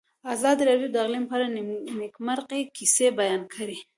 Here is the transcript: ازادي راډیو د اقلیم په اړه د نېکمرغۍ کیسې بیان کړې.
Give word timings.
ازادي 0.33 0.63
راډیو 0.69 0.89
د 0.91 0.95
اقلیم 1.03 1.25
په 1.27 1.33
اړه 1.37 1.47
د 1.55 1.57
نېکمرغۍ 1.99 2.61
کیسې 2.75 3.07
بیان 3.19 3.41
کړې. 3.53 3.77